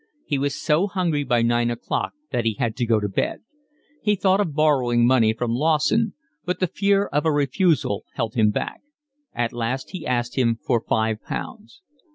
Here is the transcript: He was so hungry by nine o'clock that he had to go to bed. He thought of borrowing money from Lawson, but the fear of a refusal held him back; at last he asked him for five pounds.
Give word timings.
He 0.25 0.39
was 0.39 0.59
so 0.59 0.87
hungry 0.87 1.23
by 1.23 1.43
nine 1.43 1.69
o'clock 1.69 2.13
that 2.31 2.43
he 2.43 2.55
had 2.55 2.75
to 2.77 2.87
go 2.87 2.99
to 2.99 3.07
bed. 3.07 3.41
He 4.01 4.15
thought 4.15 4.39
of 4.41 4.55
borrowing 4.55 5.05
money 5.05 5.31
from 5.31 5.51
Lawson, 5.53 6.15
but 6.43 6.59
the 6.59 6.65
fear 6.65 7.05
of 7.05 7.23
a 7.23 7.31
refusal 7.31 8.03
held 8.15 8.33
him 8.33 8.49
back; 8.49 8.81
at 9.31 9.53
last 9.53 9.91
he 9.91 10.07
asked 10.07 10.35
him 10.39 10.55
for 10.65 10.81
five 10.81 11.21
pounds. 11.21 11.83